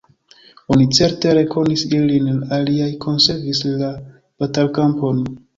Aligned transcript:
Oni 0.75 0.87
certe 0.99 1.33
rekonis 1.39 1.83
ilin: 1.99 2.27
la 2.31 2.59
aliaj 2.59 2.89
konservis 3.07 3.63
la 3.85 3.93
batalkampon! 4.45 5.25